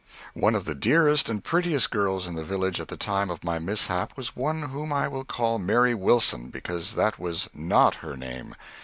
One 0.33 0.55
of 0.55 0.65
the 0.65 0.73
dearest 0.73 1.29
and 1.29 1.43
prettiest 1.43 1.91
girls 1.91 2.25
in 2.25 2.33
the 2.33 2.43
village 2.43 2.79
at 2.81 2.87
the 2.87 2.97
time 2.97 3.29
of 3.29 3.43
my 3.43 3.59
mishap 3.59 4.17
was 4.17 4.35
one 4.35 4.69
whom 4.69 4.91
I 4.91 5.07
will 5.07 5.23
call 5.25 5.59
Mary 5.59 5.93
Wilson, 5.93 6.49
because 6.49 6.95
that 6.95 7.19
was 7.19 7.47
not 7.53 7.93
her 8.01 8.17
name. 8.17 8.55